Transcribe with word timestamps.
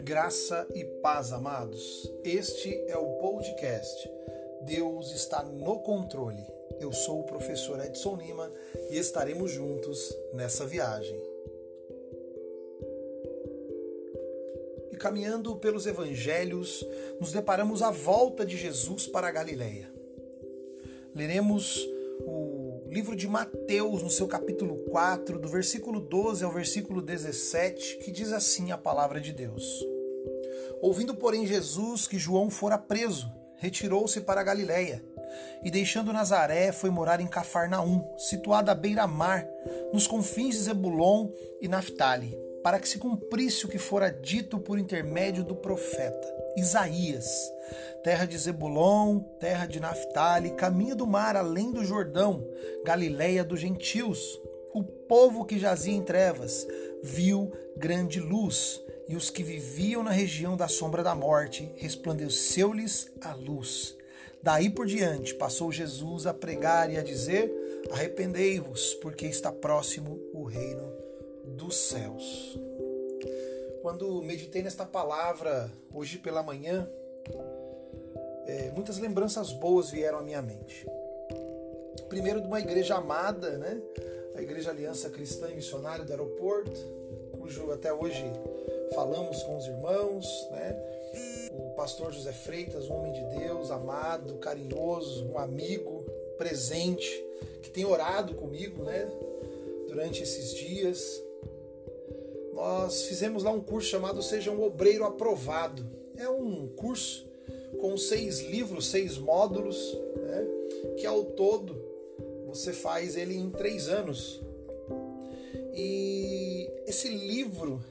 Graça 0.00 0.68
e 0.74 0.84
paz, 0.84 1.32
amados. 1.32 2.08
Este 2.22 2.72
é 2.86 2.96
o 2.96 3.18
podcast. 3.18 4.08
Deus 4.62 5.10
está 5.10 5.42
no 5.42 5.80
controle. 5.80 6.46
Eu 6.78 6.92
sou 6.92 7.20
o 7.20 7.24
professor 7.24 7.84
Edson 7.84 8.14
Lima 8.16 8.48
e 8.90 8.96
estaremos 8.96 9.50
juntos 9.50 10.16
nessa 10.32 10.64
viagem. 10.64 11.20
E 14.92 14.96
caminhando 14.96 15.56
pelos 15.56 15.86
evangelhos, 15.86 16.86
nos 17.18 17.32
deparamos 17.32 17.82
à 17.82 17.90
volta 17.90 18.46
de 18.46 18.56
Jesus 18.56 19.08
para 19.08 19.26
a 19.26 19.32
Galileia. 19.32 19.99
Leremos 21.14 21.88
o 22.20 22.84
livro 22.88 23.16
de 23.16 23.26
Mateus, 23.26 24.02
no 24.02 24.10
seu 24.10 24.28
capítulo 24.28 24.76
4, 24.90 25.38
do 25.40 25.48
versículo 25.48 26.00
12 26.00 26.44
ao 26.44 26.52
versículo 26.52 27.02
17, 27.02 27.98
que 27.98 28.12
diz 28.12 28.32
assim 28.32 28.70
a 28.70 28.78
palavra 28.78 29.20
de 29.20 29.32
Deus. 29.32 29.84
Ouvindo, 30.80 31.14
porém, 31.14 31.46
Jesus 31.46 32.06
que 32.06 32.18
João 32.18 32.48
fora 32.48 32.78
preso, 32.78 33.30
retirou-se 33.56 34.20
para 34.20 34.40
a 34.40 34.44
Galiléia, 34.44 35.02
e 35.64 35.70
deixando 35.70 36.12
Nazaré, 36.12 36.70
foi 36.70 36.90
morar 36.90 37.20
em 37.20 37.26
Cafarnaum, 37.26 38.04
situada 38.16 38.72
à 38.72 38.74
beira-mar, 38.74 39.46
nos 39.92 40.06
confins 40.06 40.54
de 40.54 40.62
Zebulon 40.62 41.28
e 41.60 41.66
Naphtali, 41.66 42.38
para 42.62 42.78
que 42.78 42.88
se 42.88 42.98
cumprisse 42.98 43.66
o 43.66 43.68
que 43.68 43.78
fora 43.78 44.10
dito 44.10 44.58
por 44.58 44.78
intermédio 44.78 45.44
do 45.44 45.56
profeta 45.56 46.39
Isaías. 46.56 47.28
Terra 48.02 48.24
de 48.24 48.36
Zebulon, 48.38 49.20
terra 49.38 49.66
de 49.66 49.78
Naphtali, 49.78 50.50
caminho 50.50 50.96
do 50.96 51.06
mar 51.06 51.36
além 51.36 51.70
do 51.70 51.84
Jordão, 51.84 52.46
Galiléia 52.84 53.44
dos 53.44 53.60
gentios. 53.60 54.40
O 54.72 54.82
povo 54.82 55.44
que 55.44 55.58
jazia 55.58 55.94
em 55.94 56.02
trevas 56.02 56.66
viu 57.02 57.52
grande 57.76 58.20
luz 58.20 58.80
e 59.08 59.16
os 59.16 59.28
que 59.28 59.42
viviam 59.42 60.04
na 60.04 60.12
região 60.12 60.56
da 60.56 60.68
sombra 60.68 61.02
da 61.02 61.16
morte, 61.16 61.72
resplandeceu-lhes 61.76 63.10
a 63.20 63.34
luz. 63.34 63.96
Daí 64.42 64.70
por 64.70 64.86
diante 64.86 65.34
passou 65.34 65.72
Jesus 65.72 66.26
a 66.26 66.32
pregar 66.32 66.90
e 66.90 66.96
a 66.96 67.02
dizer: 67.02 67.52
Arrependei-vos, 67.90 68.94
porque 68.94 69.26
está 69.26 69.50
próximo 69.50 70.18
o 70.32 70.44
reino 70.44 70.92
dos 71.56 71.74
céus. 71.74 72.56
Quando 73.82 74.22
meditei 74.22 74.62
nesta 74.62 74.84
palavra 74.84 75.70
hoje 75.92 76.18
pela 76.18 76.42
manhã, 76.42 76.88
é, 78.46 78.70
muitas 78.72 78.98
lembranças 78.98 79.52
boas 79.52 79.90
vieram 79.90 80.18
à 80.18 80.22
minha 80.22 80.42
mente. 80.42 80.86
Primeiro 82.08 82.40
de 82.40 82.46
uma 82.46 82.60
igreja 82.60 82.96
amada, 82.96 83.56
né? 83.56 83.80
a 84.34 84.42
Igreja 84.42 84.70
Aliança 84.70 85.10
Cristã 85.10 85.48
e 85.50 85.54
Missionária 85.54 86.04
do 86.04 86.10
Aeroporto, 86.10 86.80
cujo 87.38 87.70
até 87.72 87.92
hoje 87.92 88.24
falamos 88.94 89.42
com 89.42 89.56
os 89.56 89.66
irmãos, 89.66 90.48
né? 90.50 90.76
O 91.52 91.74
pastor 91.76 92.12
José 92.12 92.32
Freitas, 92.32 92.88
um 92.88 92.94
homem 92.94 93.12
de 93.12 93.38
Deus, 93.38 93.70
amado, 93.70 94.34
carinhoso, 94.36 95.26
um 95.26 95.38
amigo, 95.38 96.04
presente, 96.38 97.08
que 97.62 97.70
tem 97.70 97.84
orado 97.84 98.34
comigo, 98.34 98.82
né? 98.82 99.10
Durante 99.88 100.22
esses 100.22 100.54
dias. 100.54 101.22
Nós 102.60 103.04
fizemos 103.04 103.42
lá 103.42 103.50
um 103.50 103.62
curso 103.62 103.88
chamado 103.88 104.22
Seja 104.22 104.50
um 104.50 104.62
Obreiro 104.62 105.06
Aprovado. 105.06 105.82
É 106.14 106.28
um 106.28 106.68
curso 106.68 107.26
com 107.80 107.96
seis 107.96 108.40
livros, 108.40 108.90
seis 108.90 109.16
módulos, 109.16 109.96
né? 110.18 110.46
Que 110.98 111.06
ao 111.06 111.24
todo 111.24 111.82
você 112.46 112.74
faz 112.74 113.16
ele 113.16 113.34
em 113.34 113.48
três 113.48 113.88
anos. 113.88 114.42
E 115.72 116.68
esse 116.86 117.08
livro 117.08 117.82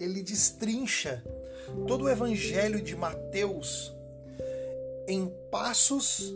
ele 0.00 0.22
destrincha 0.22 1.22
todo 1.86 2.06
o 2.06 2.08
evangelho 2.08 2.80
de 2.80 2.96
Mateus 2.96 3.92
em 5.06 5.30
passos, 5.50 6.34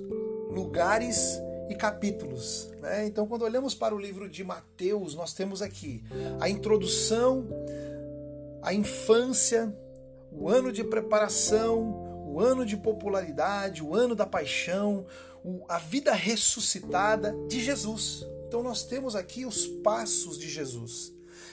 lugares 0.50 1.40
e 1.72 1.74
capítulos. 1.74 2.70
Né? 2.80 3.06
Então, 3.06 3.26
quando 3.26 3.42
olhamos 3.42 3.74
para 3.74 3.94
o 3.94 3.98
livro 3.98 4.28
de 4.28 4.44
Mateus, 4.44 5.14
nós 5.14 5.32
temos 5.32 5.60
aqui 5.60 6.04
a 6.40 6.48
introdução, 6.48 7.48
a 8.62 8.72
infância, 8.72 9.74
o 10.30 10.48
ano 10.48 10.70
de 10.70 10.84
preparação, 10.84 12.24
o 12.26 12.40
ano 12.40 12.64
de 12.64 12.76
popularidade, 12.76 13.82
o 13.82 13.94
ano 13.94 14.14
da 14.14 14.26
paixão, 14.26 15.06
a 15.68 15.78
vida 15.78 16.12
ressuscitada 16.12 17.34
de 17.48 17.60
Jesus. 17.60 18.24
Então, 18.46 18.62
nós 18.62 18.84
temos 18.84 19.16
aqui 19.16 19.44
os 19.44 19.66
passos 19.66 20.38
de 20.38 20.48
Jesus 20.48 21.12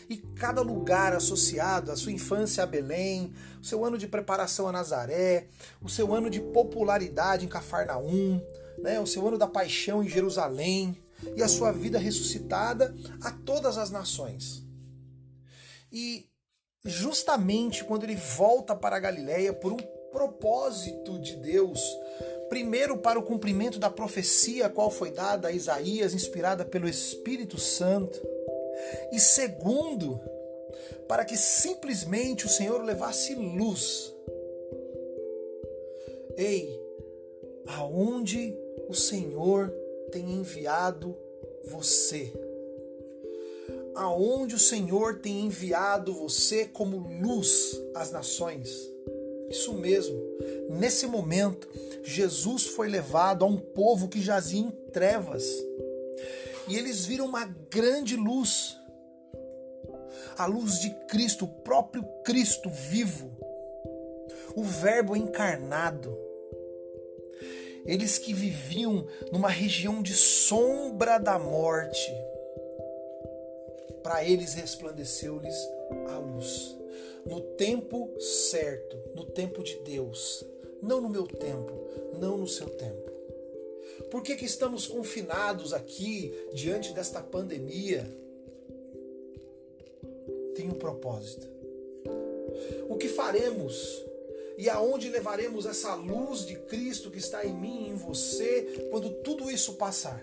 e 0.09 0.17
cada 0.17 0.61
lugar 0.61 1.13
associado 1.13 1.91
à 1.91 1.95
sua 1.95 2.11
infância 2.11 2.63
a 2.63 2.67
Belém, 2.67 3.31
o 3.61 3.65
seu 3.65 3.85
ano 3.85 3.97
de 3.97 4.07
preparação 4.07 4.67
a 4.67 4.71
Nazaré, 4.71 5.47
o 5.81 5.87
seu 5.87 6.13
ano 6.13 6.29
de 6.29 6.41
popularidade 6.41 7.45
em 7.45 7.47
Cafarnaum, 7.47 8.41
né, 8.81 8.99
o 8.99 9.07
seu 9.07 9.27
ano 9.27 9.37
da 9.37 9.47
paixão 9.47 10.03
em 10.03 10.09
Jerusalém 10.09 10.97
e 11.35 11.43
a 11.43 11.47
sua 11.47 11.71
vida 11.71 11.99
ressuscitada 11.99 12.95
a 13.21 13.31
todas 13.31 13.77
as 13.77 13.91
nações. 13.91 14.63
E 15.91 16.29
justamente 16.85 17.83
quando 17.83 18.03
ele 18.03 18.15
volta 18.15 18.75
para 18.75 18.95
a 18.95 18.99
Galiléia 18.99 19.53
por 19.53 19.73
um 19.73 19.77
propósito 20.11 21.19
de 21.19 21.35
Deus, 21.35 21.81
primeiro 22.49 22.97
para 22.97 23.19
o 23.19 23.23
cumprimento 23.23 23.77
da 23.77 23.89
profecia 23.89 24.69
qual 24.69 24.89
foi 24.89 25.11
dada 25.11 25.49
a 25.49 25.51
Isaías, 25.51 26.13
inspirada 26.13 26.65
pelo 26.65 26.87
Espírito 26.87 27.59
Santo, 27.59 28.19
e 29.11 29.19
segundo, 29.19 30.19
para 31.07 31.25
que 31.25 31.37
simplesmente 31.37 32.45
o 32.45 32.49
Senhor 32.49 32.83
levasse 32.83 33.35
luz. 33.35 34.13
Ei, 36.37 36.79
aonde 37.69 38.57
o 38.87 38.93
Senhor 38.93 39.69
tem 40.11 40.31
enviado 40.31 41.15
você? 41.65 42.33
Aonde 43.95 44.55
o 44.55 44.59
Senhor 44.59 45.19
tem 45.19 45.45
enviado 45.45 46.13
você 46.13 46.65
como 46.65 46.97
luz 47.21 47.79
às 47.93 48.11
nações? 48.11 48.69
Isso 49.49 49.73
mesmo. 49.73 50.17
Nesse 50.69 51.05
momento, 51.05 51.67
Jesus 52.03 52.65
foi 52.65 52.87
levado 52.87 53.43
a 53.43 53.47
um 53.47 53.57
povo 53.57 54.07
que 54.07 54.21
jazia 54.21 54.61
em 54.61 54.71
trevas 54.91 55.45
e 56.67 56.77
eles 56.77 57.05
viram 57.05 57.25
uma 57.25 57.45
grande 57.69 58.15
luz. 58.15 58.77
A 60.37 60.45
luz 60.45 60.79
de 60.79 60.89
Cristo, 61.07 61.45
o 61.45 61.47
próprio 61.47 62.03
Cristo 62.23 62.69
vivo, 62.69 63.29
o 64.55 64.63
Verbo 64.63 65.15
encarnado. 65.15 66.28
Eles 67.85 68.17
que 68.17 68.33
viviam 68.33 69.07
numa 69.31 69.49
região 69.49 70.01
de 70.01 70.13
sombra 70.13 71.17
da 71.17 71.39
morte, 71.39 72.11
para 74.03 74.23
eles 74.23 74.53
resplandeceu-lhes 74.53 75.55
a 76.09 76.17
luz. 76.17 76.77
No 77.25 77.41
tempo 77.41 78.09
certo, 78.19 78.97
no 79.15 79.25
tempo 79.25 79.63
de 79.63 79.77
Deus, 79.79 80.45
não 80.81 81.01
no 81.01 81.09
meu 81.09 81.27
tempo, 81.27 81.73
não 82.19 82.37
no 82.37 82.47
seu 82.47 82.69
tempo. 82.69 83.09
Por 84.09 84.23
que, 84.23 84.35
que 84.35 84.45
estamos 84.45 84.87
confinados 84.87 85.73
aqui 85.73 86.33
diante 86.53 86.93
desta 86.93 87.21
pandemia? 87.21 88.05
Tem 90.55 90.67
um 90.67 90.73
propósito. 90.73 91.47
O 92.89 92.97
que 92.97 93.07
faremos 93.07 94.03
e 94.59 94.69
aonde 94.69 95.09
levaremos 95.09 95.65
essa 95.65 95.95
luz 95.95 96.45
de 96.45 96.53
Cristo 96.53 97.09
que 97.09 97.17
está 97.17 97.45
em 97.45 97.53
mim 97.53 97.85
e 97.85 97.89
em 97.91 97.95
você 97.95 98.89
quando 98.91 99.09
tudo 99.23 99.49
isso 99.49 99.75
passar? 99.75 100.21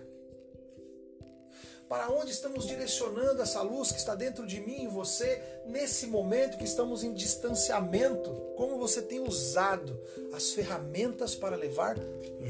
Para 1.88 2.10
onde 2.10 2.32
estamos 2.32 2.66
direcionando 2.66 3.40
essa 3.40 3.62
luz 3.62 3.90
que 3.90 3.98
está 3.98 4.14
dentro 4.14 4.46
de 4.46 4.60
mim 4.60 4.82
e 4.82 4.88
você 4.88 5.42
nesse 5.64 6.06
momento 6.06 6.58
que 6.58 6.64
estamos 6.64 7.02
em 7.02 7.14
distanciamento? 7.14 8.30
Como 8.58 8.76
você 8.76 9.00
tem 9.00 9.20
usado 9.20 9.98
as 10.34 10.50
ferramentas 10.50 11.34
para 11.34 11.56
levar 11.56 11.96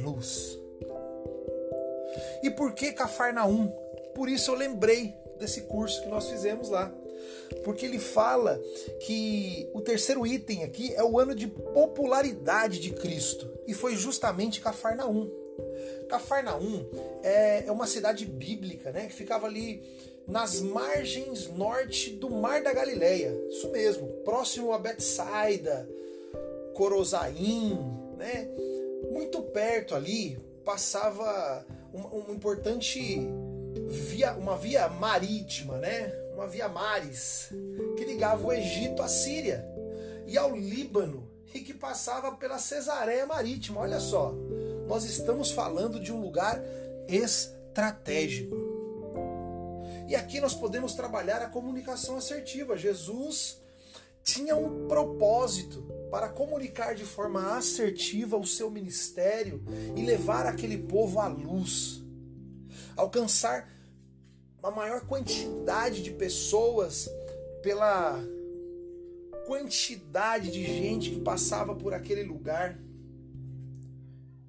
luz? 0.03 0.59
E 2.43 2.51
por 2.51 2.73
que 2.73 2.91
Cafarnaum? 2.91 3.69
Por 4.13 4.29
isso 4.29 4.51
eu 4.51 4.57
lembrei 4.57 5.15
desse 5.39 5.61
curso 5.63 6.03
que 6.03 6.09
nós 6.09 6.29
fizemos 6.29 6.69
lá. 6.69 6.93
Porque 7.65 7.87
ele 7.87 7.99
fala 7.99 8.61
que 9.01 9.69
o 9.73 9.81
terceiro 9.81 10.27
item 10.27 10.65
aqui 10.65 10.95
é 10.95 11.03
o 11.03 11.19
ano 11.19 11.35
de 11.35 11.47
popularidade 11.47 12.79
de 12.81 12.91
Cristo. 12.91 13.49
E 13.67 13.75
foi 13.75 13.97
justamente 13.97 14.61
Cafarnaum. 14.61 15.31
Cafarnaum 16.09 16.87
é, 17.23 17.65
é 17.67 17.73
uma 17.73 17.87
cidade 17.87 18.25
bíblica, 18.25 18.93
né? 18.93 19.07
Que 19.07 19.15
ficava 19.15 19.47
ali 19.47 19.83
nas 20.27 20.61
margens 20.61 21.49
norte 21.49 22.11
do 22.11 22.29
Mar 22.29 22.63
da 22.63 22.73
Galileia. 22.73 23.33
Isso 23.49 23.71
mesmo, 23.71 24.09
próximo 24.25 24.73
a 24.73 24.79
Betsaida, 24.79 25.89
Corozaim, 26.75 27.79
né? 28.17 28.49
Muito 29.11 29.41
perto 29.43 29.95
ali 29.95 30.39
passava 30.65 31.65
uma, 31.93 32.09
uma 32.09 32.35
importante 32.35 33.21
via, 33.89 34.33
uma 34.35 34.57
via 34.57 34.89
marítima, 34.89 35.79
né? 35.79 36.13
Uma 36.35 36.47
via 36.47 36.69
mares 36.69 37.49
que 37.97 38.05
ligava 38.05 38.47
o 38.47 38.53
Egito 38.53 39.03
à 39.03 39.09
Síria 39.09 39.65
e 40.27 40.37
ao 40.37 40.55
Líbano 40.55 41.29
e 41.55 41.61
que 41.61 41.73
passava 41.73 42.33
pela 42.33 42.59
Cesareia 42.59 43.27
Marítima. 43.27 43.81
Olha 43.81 44.01
só, 44.01 44.35
nós 44.87 45.05
estamos 45.05 45.51
falando 45.51 45.99
de 45.99 46.13
um 46.13 46.21
lugar 46.21 46.61
estratégico. 47.09 48.55
E 50.09 50.15
aqui 50.15 50.41
nós 50.41 50.55
podemos 50.55 50.95
trabalhar 50.95 51.43
a 51.43 51.49
comunicação 51.49 52.17
assertiva. 52.17 52.77
Jesus 52.77 53.61
tinha 54.23 54.57
um 54.57 54.87
propósito 54.87 55.83
para 56.11 56.29
comunicar 56.29 56.95
de 56.95 57.05
forma 57.05 57.57
assertiva 57.57 58.37
o 58.37 58.47
seu 58.47 58.71
ministério 58.71 59.63
e 59.97 60.03
levar 60.03 60.47
aquele 60.47 60.79
povo 60.79 61.21
à 61.21 61.27
luz, 61.27 62.03
alcançar 62.97 63.71
uma 64.59 64.71
maior 64.71 65.03
quantidade 65.07 66.03
de 66.03 66.11
pessoas 66.11 67.09
pela 67.63 68.19
quantidade 69.47 70.51
de 70.51 70.65
gente 70.65 71.11
que 71.11 71.21
passava 71.21 71.75
por 71.75 71.95
aquele 71.95 72.25
lugar. 72.25 72.79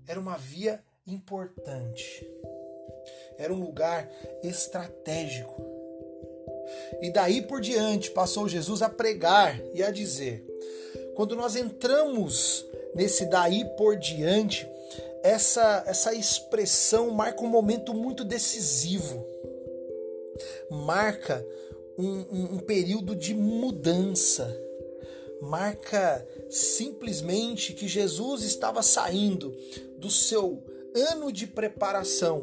Era 0.08 0.20
uma 0.20 0.38
via 0.38 0.84
importante. 1.06 2.26
Era 3.38 3.54
um 3.54 3.60
lugar 3.60 4.10
estratégico. 4.44 5.62
E 7.02 7.12
daí 7.12 7.42
por 7.42 7.62
diante 7.62 8.10
passou 8.12 8.48
Jesus 8.48 8.82
a 8.82 8.90
pregar 8.90 9.60
e 9.74 9.84
a 9.84 9.92
dizer: 9.92 10.46
quando 11.16 11.36
nós 11.36 11.56
entramos 11.56 12.66
nesse 12.96 13.26
daí 13.26 13.66
por 13.78 13.96
diante, 13.96 14.68
essa, 15.28 15.84
essa 15.86 16.14
expressão 16.14 17.12
marca 17.12 17.44
um 17.44 17.50
momento 17.50 17.94
muito 17.94 18.24
decisivo, 18.24 19.26
marca 20.72 21.46
um, 21.98 22.06
um, 22.06 22.54
um 22.54 22.60
período 22.60 23.14
de 23.14 23.34
mudança, 23.34 24.48
marca 25.42 26.26
simplesmente 26.50 27.74
que 27.74 27.90
Jesus 27.90 28.44
estava 28.44 28.82
saindo 28.82 29.54
do 29.98 30.10
seu 30.10 30.64
ano 30.96 31.30
de 31.30 31.46
preparação 31.46 32.42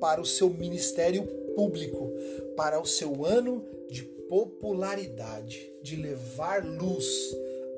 para 0.00 0.18
o 0.18 0.24
seu 0.24 0.48
ministério 0.48 1.24
público, 1.54 2.10
para 2.56 2.80
o 2.80 2.86
seu 2.86 3.26
ano 3.26 3.62
de 3.90 4.02
popularidade, 4.02 5.70
de 5.82 5.96
levar 5.96 6.64
luz 6.64 7.06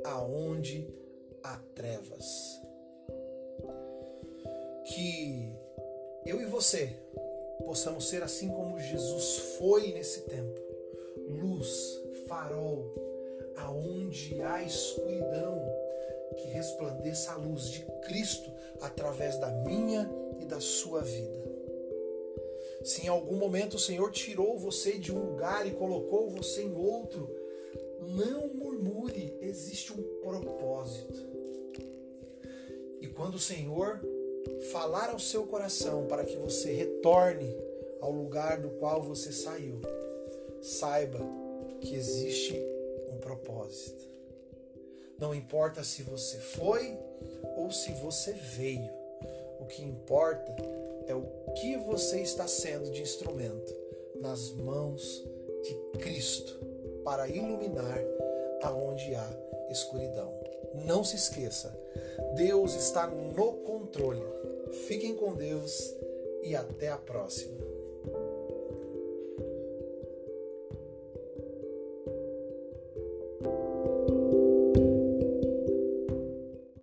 aonde 0.04 0.86
há 1.42 1.56
trevas. 1.74 2.59
Que 4.90 5.52
eu 6.26 6.40
e 6.40 6.46
você 6.46 6.92
possamos 7.64 8.08
ser 8.08 8.22
assim 8.22 8.48
como 8.48 8.78
Jesus 8.78 9.56
foi 9.58 9.92
nesse 9.92 10.22
tempo 10.22 10.60
luz, 11.28 12.00
farol, 12.26 12.92
aonde 13.56 14.40
há 14.42 14.62
escuridão, 14.62 15.64
que 16.36 16.48
resplandeça 16.48 17.32
a 17.32 17.36
luz 17.36 17.68
de 17.70 17.86
Cristo 18.06 18.50
através 18.80 19.38
da 19.38 19.48
minha 19.48 20.10
e 20.40 20.44
da 20.44 20.60
sua 20.60 21.02
vida. 21.02 21.40
Se 22.82 23.04
em 23.04 23.08
algum 23.08 23.36
momento 23.36 23.74
o 23.74 23.80
Senhor 23.80 24.10
tirou 24.10 24.58
você 24.58 24.98
de 24.98 25.12
um 25.12 25.18
lugar 25.18 25.66
e 25.66 25.72
colocou 25.72 26.30
você 26.30 26.62
em 26.62 26.74
outro, 26.74 27.28
não 28.00 28.48
murmure, 28.54 29.36
existe 29.40 29.92
um 29.92 30.02
propósito. 30.20 31.28
E 33.00 33.06
quando 33.06 33.34
o 33.34 33.40
Senhor 33.40 34.00
falar 34.72 35.10
ao 35.10 35.18
seu 35.18 35.46
coração 35.46 36.06
para 36.06 36.24
que 36.24 36.36
você 36.36 36.72
retorne 36.72 37.56
ao 38.00 38.10
lugar 38.10 38.60
do 38.60 38.70
qual 38.70 39.02
você 39.02 39.32
saiu, 39.32 39.80
saiba 40.62 41.18
que 41.80 41.94
existe 41.94 42.54
um 43.12 43.18
propósito. 43.18 44.08
Não 45.18 45.34
importa 45.34 45.84
se 45.84 46.02
você 46.02 46.38
foi 46.38 46.96
ou 47.56 47.70
se 47.70 47.92
você 47.92 48.32
veio, 48.32 48.90
o 49.60 49.66
que 49.66 49.82
importa 49.82 50.56
é 51.06 51.14
o 51.14 51.26
que 51.54 51.76
você 51.76 52.20
está 52.20 52.46
sendo 52.46 52.90
de 52.90 53.02
instrumento 53.02 53.74
nas 54.20 54.50
mãos 54.52 55.24
de 55.62 55.98
Cristo 55.98 56.58
para 57.04 57.28
iluminar 57.28 57.98
aonde 58.62 59.14
há 59.14 59.28
escuridão. 59.70 60.39
Não 60.86 61.02
se 61.02 61.16
esqueça, 61.16 61.76
Deus 62.36 62.74
está 62.74 63.06
no 63.06 63.52
controle. 63.64 64.22
Fiquem 64.86 65.14
com 65.14 65.34
Deus 65.34 65.94
e 66.42 66.54
até 66.54 66.88
a 66.88 66.96
próxima. 66.96 67.79